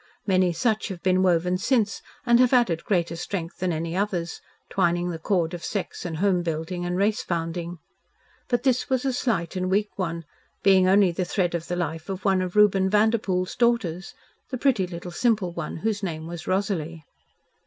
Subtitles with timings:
[0.25, 5.11] Many such have been woven since and have added greater strength than any others, twining
[5.11, 7.77] the cord of sex and home building and race founding.
[8.47, 10.25] But this was a slight and weak one,
[10.63, 14.15] being only the thread of the life of one of Reuben Vanderpoel's daughters
[14.49, 17.05] the pretty little simple one whose name was Rosalie.